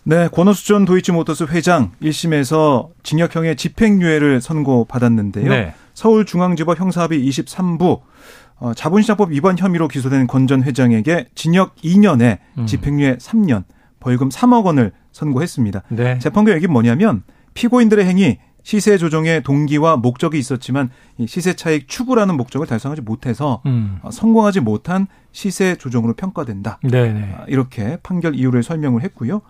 [0.03, 5.49] 네, 권오수 전 도이치모터스 회장 1심에서 징역형의 집행유예를 선고받았는데요.
[5.49, 5.73] 네.
[5.93, 8.01] 서울중앙지법 형사합의 23부
[8.57, 12.65] 어, 자본시장법 위반 혐의로 기소된 권 전 회장에게 징역 2년에 음.
[12.65, 13.63] 집행유예 3년,
[13.99, 15.83] 벌금 3억 원을 선고했습니다.
[15.89, 16.19] 네.
[16.19, 17.23] 재판부 얘기 뭐냐면
[17.53, 23.97] 피고인들의 행위 시세 조정의 동기와 목적이 있었지만 이 시세 차익 추구라는 목적을 달성하지 못해서 음.
[24.03, 26.79] 어, 성공하지 못한 시세 조정으로 평가된다.
[26.83, 27.35] 네네.
[27.39, 29.41] 아, 이렇게 판결 이유를 설명을 했고요.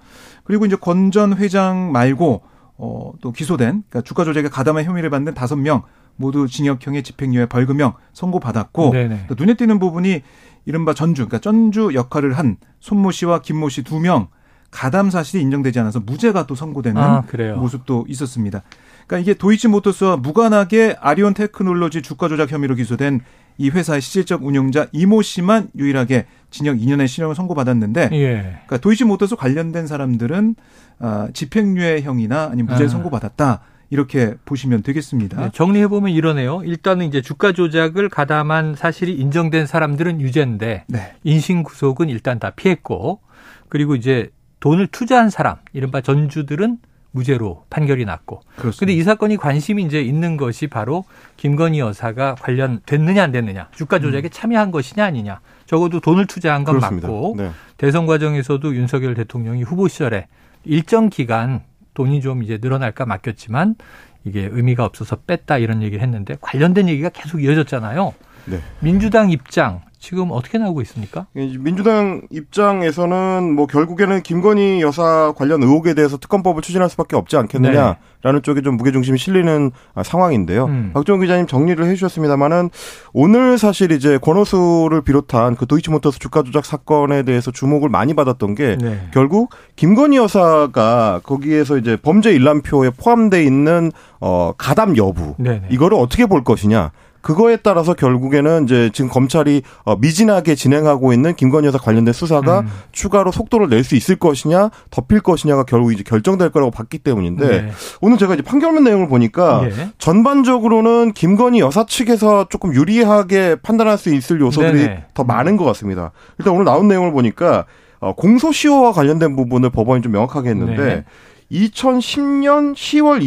[0.46, 2.42] 그리고 이제 권 전 회장 말고
[2.78, 5.84] 어, 또 기소된 그러니까 주가 조작에 가담한 혐의를 받는 다섯 명
[6.16, 8.92] 모두 징역형의 집행유예 벌금형 선고받았고
[9.28, 10.22] 또 눈에 띄는 부분이
[10.66, 14.30] 이른바 전주 그러니까 전주 역할을 한 손모 씨와 김모 씨 두명
[14.72, 17.24] 가담 사실이 인정되지 않아서 무죄가 또 선고되는 아,
[17.56, 18.64] 모습도 있었습니다.
[19.06, 23.20] 그러니까 이게 도이치모터스와 무관하게 아리온 테크놀로지 주가 조작 혐의로 기소된
[23.58, 28.42] 이 회사의 실질적 운영자 이모 씨만 유일하게 징역 2년의 실형을 선고받았는데 예.
[28.42, 30.56] 그러니까 도이치모터스 관련된 사람들은
[31.00, 32.88] 어, 집행유예형이나 아니면 무죄 아.
[32.88, 33.62] 선고받았다.
[33.90, 35.42] 이렇게 보시면 되겠습니다.
[35.42, 36.62] 네, 정리해 보면 이러네요.
[36.64, 41.14] 일단은 이제 주가 조작을 가담한 사실이 인정된 사람들은 유죄인데 네.
[41.26, 43.20] 인신 구속은 일단 다 피했고
[43.68, 44.30] 그리고 이제
[44.62, 46.78] 돈을 투자한 사람, 이른바 전주들은
[47.12, 48.40] 무죄로 판결이 났고.
[48.56, 51.04] 그런데 이 사건이 관심이 이제 있는 것이 바로
[51.36, 54.30] 김건희 여사가 관련됐느냐 안 됐느냐, 주가 조작에 음.
[54.32, 55.42] 참여한 것이냐 아니냐.
[55.66, 57.08] 적어도 돈을 투자한 건 그렇습니다.
[57.10, 57.52] 맞고 네.
[57.78, 60.28] 대선 과정에서도 윤석열 대통령이 후보 시절에
[60.64, 63.76] 일정 기간 돈이 좀 이제 늘어날까 맡겼지만
[64.24, 68.14] 이게 의미가 없어서 뺐다 이런 얘기를 했는데 관련된 얘기가 계속 이어졌잖아요.
[68.46, 68.62] 네.
[68.80, 71.28] 민주당 입장 지금 어떻게 나오고 있습니까?
[71.34, 78.42] 민주당 입장에서는 뭐 결국에는 김건희 여사 관련 의혹에 대해서 특검법을 추진할 수밖에 없지 않겠느냐라는 네.
[78.42, 80.66] 쪽에 좀 무게중심이 실리는 아, 상황인데요.
[80.66, 80.90] 음.
[80.96, 82.72] 박정우 기자님 정리를 해주셨습니다만은
[83.14, 88.78] 오늘 사실 이제 권오수를 비롯한 그 도이치모터스 주가 조작 사건에 대해서 주목을 많이 받았던 게
[88.82, 89.08] 네.
[89.14, 95.68] 결국 김건희 여사가 거기에서 이제 범죄 일람표에 포함돼 있는 어 가담 여부 네네.
[95.70, 96.92] 이거를 어떻게 볼 것이냐.
[97.22, 102.68] 그거에 따라서 결국에는 이제 지금 검찰이 어, 미진하게 진행하고 있는 김건희 여사 관련된 수사가 음.
[102.92, 107.72] 추가로 속도를 낼 수 있을 것이냐 덮일 것이냐가 결국 이제 결정될 거라고 봤기 때문인데 네.
[108.00, 109.90] 오늘 제가 이제 판결문 내용을 보니까 네.
[109.98, 115.06] 전반적으로는 김건희 여사 측에서 조금 유리하게 판단할 수 있을 요소들이 네네.
[115.16, 116.12] 더 많은 것 같습니다.
[116.38, 117.66] 일단 오늘 나온 내용을 보니까
[118.00, 121.06] 어, 공소시효와 관련된 부분을 법원이 좀 명확하게 했는데 네.
[121.52, 123.22] 2010년 10월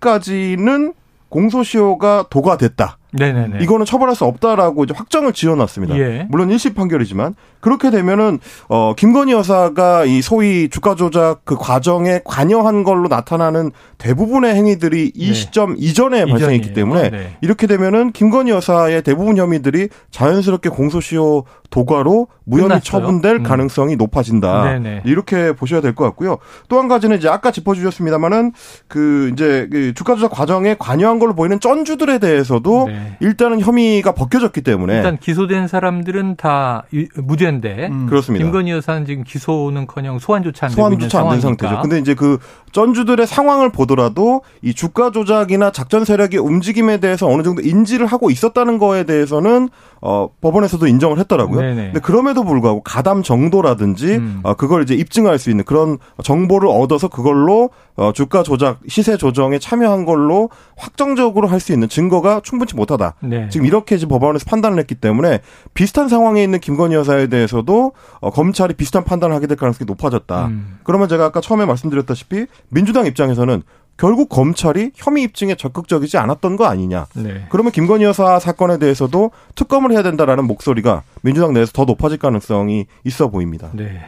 [0.00, 0.94] 20일까지는
[1.28, 2.98] 공소시효가 도과됐다.
[3.18, 3.58] 네네네.
[3.62, 5.98] 이거는 처벌할 수 없다라고 이제 확정을 지어놨습니다.
[5.98, 6.26] 예.
[6.30, 12.84] 물론 1심 판결이지만 그렇게 되면은 어 김건희 여사가 이 소위 주가 조작 그 과정에 관여한
[12.84, 15.32] 걸로 나타나는 대부분의 행위들이 이 네.
[15.34, 16.26] 시점 이전에 이전이에요.
[16.26, 17.36] 발생했기 때문에 네.
[17.40, 23.00] 이렇게 되면은 김건희 여사의 대부분 혐의들이 자연스럽게 공소시효 도과로 무혐의 끝났어요?
[23.02, 23.42] 처분될 음.
[23.42, 24.64] 가능성이 높아진다.
[24.64, 25.02] 네네.
[25.04, 26.38] 이렇게 보셔야 될 것 같고요.
[26.68, 28.52] 또 한 가지는 이제 아까 짚어주셨습니다만은
[28.86, 33.05] 그 이제 그 주가 조작 과정에 관여한 걸로 보이는 쩐주들에 대해서도 네.
[33.20, 36.84] 일단은 혐의가 벗겨졌기 때문에 일단 기소된 사람들은 다
[37.16, 38.06] 무죄인데 음.
[38.06, 38.44] 그렇습니다.
[38.44, 41.80] 김건희 여사는 지금 기소는커녕 소환조차 안 소환조차 안 된 상태죠.
[41.82, 42.38] 근데 이제 그
[42.72, 48.78] 쩐주들의 상황을 보더라도 이 주가 조작이나 작전 세력의 움직임에 대해서 어느 정도 인지를 하고 있었다는
[48.78, 49.68] 거에 대해서는
[50.02, 51.60] 어 법원에서도 인정을 했더라고요.
[51.60, 51.82] 네네.
[51.86, 54.40] 근데 그럼에도 불구하고 가담 정도라든지 음.
[54.42, 59.58] 어, 그걸 이제 입증할 수 있는 그런 정보를 얻어서 그걸로 어, 주가 조작, 시세 조정에
[59.58, 62.95] 참여한 걸로 확정적으로 할 수 있는 증거가 충분치 못하다.
[63.20, 63.48] 네.
[63.48, 65.40] 지금 이렇게 지금 법원에서 판단을 했기 때문에
[65.74, 70.46] 비슷한 상황에 있는 김건희 여사에 대해서도 어, 검찰이 비슷한 판단을 하게 될 가능성이 높아졌다.
[70.46, 70.78] 음.
[70.84, 73.62] 그러면 제가 아까 처음에 말씀드렸다시피 민주당 입장에서는
[73.96, 77.06] 결국 검찰이 혐의 입증에 적극적이지 않았던 거 아니냐.
[77.14, 77.46] 네.
[77.48, 83.28] 그러면 김건희 여사 사건에 대해서도 특검을 해야 된다라는 목소리가 민주당 내에서 더 높아질 가능성이 있어
[83.28, 83.70] 보입니다.
[83.72, 84.00] 네.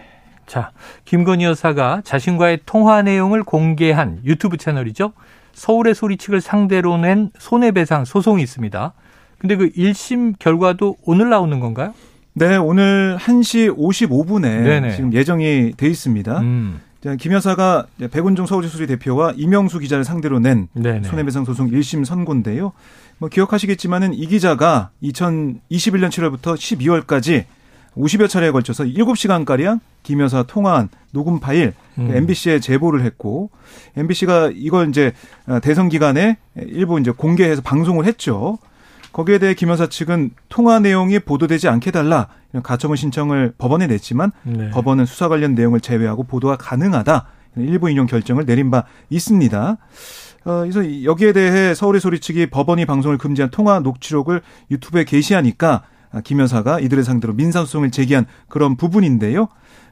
[0.46, 0.72] 자,
[1.04, 5.12] 김건희 여사가 자신과의 통화 내용을 공개한 유튜브 채널이죠.
[5.58, 8.92] 서울의 소리 측을 상대로 낸 손해배상 소송이 있습니다.
[9.38, 11.94] 근데 그 1심 결과도 오늘 나오는 건가요?
[12.34, 14.96] 네, 오늘 1시 55분에 네네.
[14.96, 16.40] 지금 예정이 돼 있습니다.
[16.40, 16.80] 음.
[17.18, 21.08] 김 여사가 백운종 서울지수리 대표와 이명수 기자를 상대로 낸 네네.
[21.08, 22.72] 손해배상 소송 1심 선고인데요.
[23.18, 27.44] 뭐 기억하시겠지만은 이 기자가 2021년 7월부터 12월까지
[27.98, 32.10] 50여 차례에 걸쳐서 7시간가량 김 여사 통화한 녹음 파일 음.
[32.14, 33.50] MBC에 제보를 했고
[33.96, 35.12] MBC가 이걸 이제
[35.62, 38.58] 대선 기간에 일부 이제 공개해서 방송을 했죠.
[39.12, 44.30] 거기에 대해 김 여사 측은 통화 내용이 보도되지 않게 달라 이런 가처분 신청을 법원에 냈지만
[44.44, 44.70] 네.
[44.70, 49.76] 법원은 수사 관련 내용을 제외하고 보도가 가능하다 일부 인용 결정을 내린 바 있습니다.
[50.44, 55.82] 어, 그래서 여기에 대해 서울의 소리 측이 법원이 방송을 금지한 통화 녹취록을 유튜브에 게시하니까
[56.24, 59.48] 김 여사가 이들의 상대로 민사소송을 제기한 그런 부분인데요.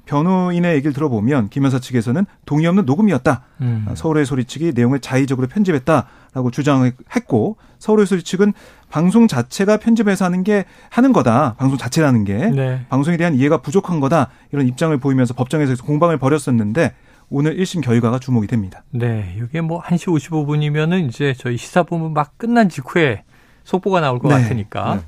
[0.06, 3.42] 변호인의 얘기를 들어보면 김 여사 측에서는 동의 없는 녹음이었다.
[3.60, 3.86] 음.
[3.94, 8.52] 서울의 소리 측이 내용을 자의적으로 편집했다라고 주장했고 서울의 소리 측은
[8.88, 11.54] 방송 자체가 편집해서 하는 게 하는 거다.
[11.58, 12.86] 방송 자체라는 게 네.
[12.88, 14.30] 방송에 대한 이해가 부족한 거다.
[14.52, 16.94] 이런 입장을 보이면서 법정에서 공방을 벌였었는데
[17.28, 18.84] 오늘 1심 결과가 주목이 됩니다.
[18.90, 19.36] 네.
[19.36, 23.24] 이게 뭐 1시 55분이면은 이제 저희 시사본부 막 끝난 직후에
[23.66, 24.40] 속보가 나올 것 네.
[24.42, 25.00] 같으니까 네.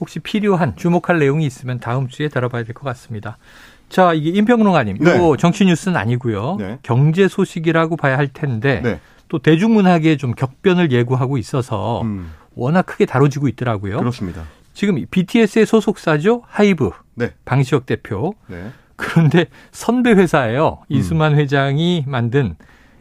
[0.00, 3.36] 혹시 필요한 주목할 내용이 있으면 다음 주에 다뤄봐야 될 것 같습니다.
[3.88, 5.14] 자, 이게 임평롱아님, 네.
[5.16, 6.56] 이거 정치 뉴스는 아니고요.
[6.58, 6.78] 네.
[6.82, 9.00] 경제 소식이라고 봐야 할 텐데 네.
[9.28, 12.32] 또 대중문학에 좀 격변을 예고하고 있어서 음.
[12.54, 13.98] 워낙 크게 다뤄지고 있더라고요.
[13.98, 14.42] 그렇습니다.
[14.74, 17.32] 지금 BTS의 소속사죠 하이브 네.
[17.44, 18.34] 방시혁 대표.
[18.46, 18.70] 네.
[18.96, 20.78] 그런데 선배 회사예요.
[20.82, 20.96] 음.
[20.96, 22.54] 이수만 회장이 만든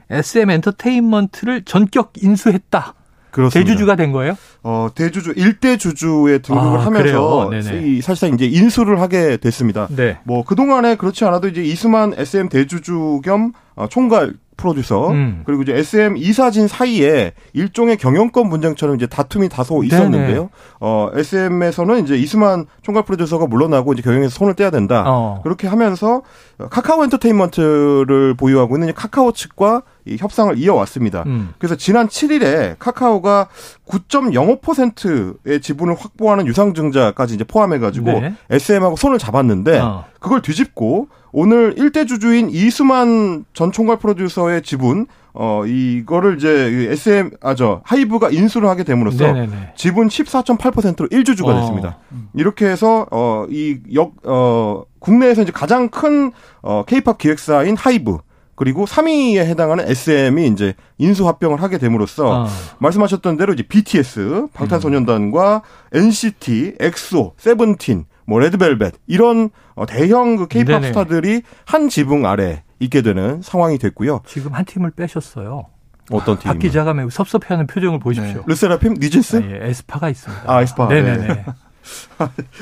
[0.10, 2.93] SM 엔터테인먼트를 전격 인수했다.
[3.34, 3.67] 그렇습니다.
[3.67, 4.38] 대주주가 된 거예요?
[4.62, 9.88] 어, 대주주, 일대 주주에 등록을 아, 하면서 이, 사실상 이제 인수를 하게 됐습니다.
[9.89, 10.19] 네.
[10.24, 15.43] 뭐 그동안에 그렇지 않아도 이제 이수만 SM 대주주 겸 어, 총괄 프로듀서 음.
[15.46, 20.36] 그리고 이제 SM 이사진 사이에 일종의 경영권 분쟁처럼 이제 다툼이 다소 있었는데요.
[20.36, 20.50] 네네.
[20.80, 25.04] 어 SM에서는 이제 이수만 총괄 프로듀서가 물러나고 이제 경영에서 손을 떼야 된다.
[25.08, 25.39] 어.
[25.43, 26.22] 그렇게 하면서
[26.69, 31.24] 카카오 엔터테인먼트를 보유하고 있는 카카오 측과 이 협상을 이어왔습니다.
[31.28, 31.54] 음.
[31.58, 33.48] 그래서 지난 7일에 카카오가
[33.88, 38.34] 9.05%의 지분을 확보하는 유상증자까지 이제 포함해가지고 네.
[38.50, 40.06] SM하고 손을 잡았는데 어.
[40.20, 46.50] 그걸 뒤집고 오늘 일대 주주인 이수만 전 총괄 프로듀서의 지분 어 이거를 이제
[46.92, 49.74] SM 아 저 하이브가 인수를 하게 됨으로써 네네네.
[49.76, 51.98] 지분 14.8%로 1주주가 됐습니다.
[52.12, 52.18] 어.
[52.36, 58.18] 이렇게 해서 어이역어 국내에서 이제 가장 큰어 케이팝 기획사인 하이브
[58.56, 62.48] 그리고 3위에 해당하는 SM이 이제 인수 합병을 하게 됨으로써 어.
[62.80, 65.62] 말씀하셨던 대로 이제 BTS 방탄소년단과
[65.94, 65.98] 음.
[65.98, 73.02] NCT, 엑소, 세븐틴 뭐 레드벨벳 이런 어, 대형 그 케이팝 스타들이 한 지붕 아래 있게
[73.02, 74.22] 되는 상황이 됐고요.
[74.26, 75.66] 지금 한 팀을 빼셨어요.
[76.12, 76.52] 어떤 팀?
[76.52, 78.39] 박 기자가 매우 섭섭해하는 표정을 보십시오.
[78.39, 78.44] 네.
[78.46, 79.38] 르세라핌, 뉴진스?
[79.38, 80.44] 아, 예, 에스파가 있습니다.
[80.46, 80.88] 아, 에스파.
[80.88, 81.28] 네네네.
[81.28, 81.46] 네.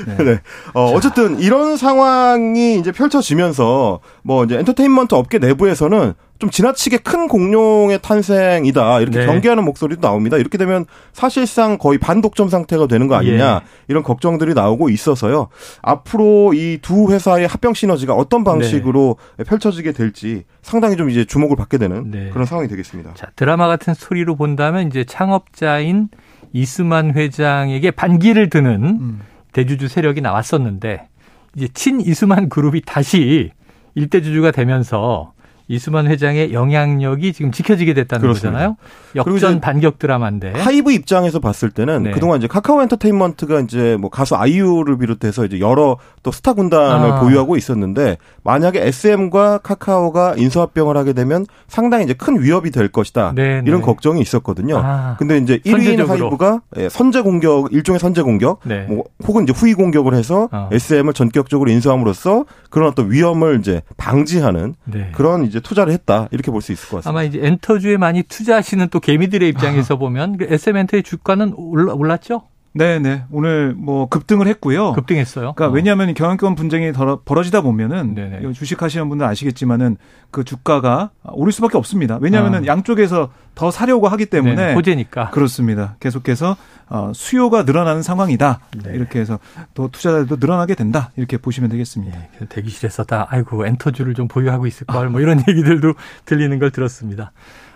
[0.06, 0.16] 네.
[0.24, 0.40] 네.
[0.74, 8.00] 어, 어쨌든 이런 상황이 이제 펼쳐지면서 뭐 이제 엔터테인먼트 업계 내부에서는 좀 지나치게 큰 공룡의
[8.02, 9.26] 탄생이다 이렇게 네.
[9.26, 10.36] 경계하는 목소리도 나옵니다.
[10.38, 13.68] 이렇게 되면 사실상 거의 반독점 상태가 되는 거 아니냐 예.
[13.86, 15.48] 이런 걱정들이 나오고 있어서요.
[15.82, 19.44] 앞으로 이 두 회사의 합병 시너지가 어떤 방식으로 네.
[19.44, 22.30] 펼쳐지게 될지 상당히 좀 이제 주목을 받게 되는 네.
[22.32, 23.14] 그런 상황이 되겠습니다.
[23.14, 26.08] 자 드라마 같은 스토리로 본다면 이제 창업자인
[26.52, 29.20] 이수만 회장에게 반기를 드는 음.
[29.52, 31.08] 대주주 세력이 나왔었는데
[31.56, 33.50] 이제 친 이수만 그룹이 다시
[33.94, 35.32] 일대 주주가 되면서
[35.68, 38.50] 이수만 회장의 영향력이 지금 지켜지게 됐다는 그렇습니다.
[38.52, 38.76] 거잖아요.
[39.14, 42.10] 역전 반격 드라마인데 하이브 입장에서 봤을 때는 네.
[42.12, 47.20] 그동안 이제 카카오 엔터테인먼트가 이제 뭐 가수 아이유를 비롯해서 이제 여러 또 스타 군단을 아.
[47.20, 53.32] 보유하고 있었는데 만약에 SM과 카카오가 인수합병을 하게 되면 상당히 이제 큰 위협이 될 것이다.
[53.34, 53.62] 네네.
[53.66, 53.86] 이런 네.
[53.86, 54.78] 걱정이 있었거든요.
[54.78, 55.16] 아.
[55.18, 58.86] 근데 이제 1위인 하이브가 예, 선제 공격 일종의 선제 공격 네.
[58.88, 60.68] 뭐 혹은 이제 후위 공격을 해서 어.
[60.72, 65.10] SM을 전격적으로 인수함으로써 그런 어떤 위험을 이제 방지하는 네.
[65.14, 67.10] 그런 이제 투자를 했다 이렇게 볼 수 있을 것 같습니다.
[67.10, 72.42] 아마 이제 엔터주에 많이 투자하시는 또 개미들의 입장에서 보면 SM엔터의 주가는 올랐죠?
[72.74, 73.24] 네 네.
[73.30, 74.92] 오늘 뭐 급등을 했고요.
[74.94, 75.52] 급등했어요.
[75.52, 75.70] 그러니까 어.
[75.70, 76.90] 왜냐하면 경영권 분쟁이
[77.24, 78.52] 벌어지다 보면은 네네.
[78.52, 79.98] 주식하시는 분들 아시겠지만은
[80.30, 82.18] 그 주가가 오를 수밖에 없습니다.
[82.20, 82.66] 왜냐하면은 어.
[82.66, 85.96] 양쪽에서 더 사려고 하기 때문에 네 호재니까 그렇습니다.
[86.00, 86.56] 계속해서
[86.88, 88.60] 어, 수요가 늘어나는 상황이다.
[88.84, 88.92] 네.
[88.94, 89.38] 이렇게 해서
[89.74, 91.10] 또 투자자들도 늘어나게 된다.
[91.16, 92.18] 이렇게 보시면 되겠습니다.
[92.18, 95.92] 네, 대기실에서 다 아이고 엔터주를 좀 보유하고 있을 걸 뭐 이런 얘기들도
[96.24, 97.32] 들리는 걸 들었습니다.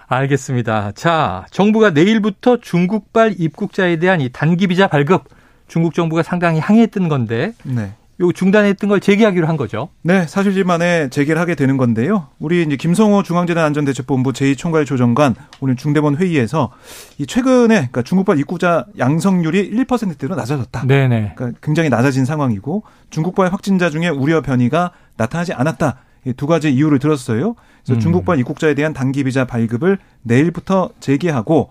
[0.09, 0.93] 알겠습니다.
[0.95, 5.25] 자, 정부가 내일부터 중국발 입국자에 대한 이 단기 비자 발급
[5.69, 7.93] 중국 정부가 상당히 항의했던 건데 네.
[8.21, 9.91] 요 중단했던 걸 재개하기로 한 거죠.
[10.01, 12.29] 네, 사실지 만에 재개를 하게 되는 건데요.
[12.39, 16.73] 우리 이제 김성호 중앙재난 안전대책본부 제2총괄 조정관 오늘 중대본 회의에서
[17.19, 20.87] 이 최근에 그러니까 중국발 입국자 양성률이 1%대로 낮아졌다.
[20.87, 21.33] 네네.
[21.37, 25.99] 그러니까 굉장히 낮아진 상황이고 중국발 확진자 중에 우려 변이가 나타나지 않았다.
[26.37, 27.55] 두 가지 이유를 들었어요.
[27.85, 28.01] 그래서 음.
[28.01, 31.71] 중국발 입국자에 대한 단기 비자 발급을 내일부터 재개하고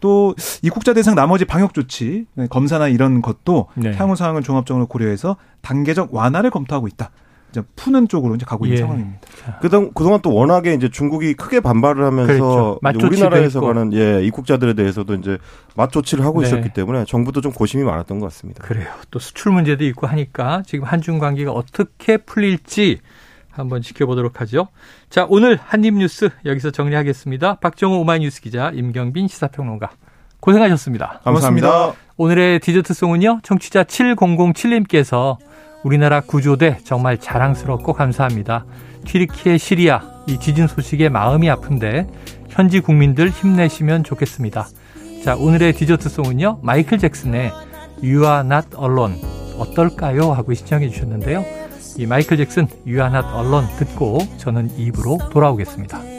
[0.00, 3.94] 또 입국자 대상 나머지 방역 조치 검사나 이런 것도 네.
[3.94, 7.10] 향후 상황을 종합적으로 고려해서 단계적 완화를 검토하고 있다.
[7.54, 8.80] 이제 푸는 쪽으로 이제 가고 있는 예.
[8.82, 9.20] 상황입니다.
[9.62, 13.06] 그동 그동안 또 워낙에 이제 중국이 크게 반발을 하면서 그렇죠.
[13.06, 15.38] 우리나라에서 가는 예 입국자들에 대해서도 이제
[15.76, 16.48] 맞 조치를 하고 네.
[16.48, 18.62] 있었기 때문에 정부도 좀 고심이 많았던 것 같습니다.
[18.64, 18.88] 그래요.
[19.12, 22.98] 또 수출 문제도 있고 하니까 지금 한중 관계가 어떻게 풀릴지
[23.54, 24.68] 한번 지켜보도록 하죠.
[25.10, 27.56] 자, 오늘 한입뉴스 여기서 정리하겠습니다.
[27.56, 29.90] 박정호 오마이뉴스 기자, 임경빈 시사평론가.
[30.40, 31.20] 고생하셨습니다.
[31.24, 31.94] 감사합니다.
[32.16, 35.38] 오늘의 디저트송은요, 청취자 7007님께서
[35.82, 38.64] 우리나라 구조대 정말 자랑스럽고 감사합니다.
[39.04, 42.06] 튀르키예 시리아 이 지진 소식에 마음이 아픈데
[42.48, 44.66] 현지 국민들 힘내시면 좋겠습니다.
[45.24, 47.50] 자, 오늘의 디저트송은요, 마이클 잭슨의
[48.02, 49.20] You Are Not Alone
[49.58, 50.32] 어떨까요?
[50.32, 51.63] 하고 신청해 주셨는데요.
[51.96, 56.13] 이 마이클 잭슨 유한핫 언론 듣고 저는 입으로 돌아오겠습니다.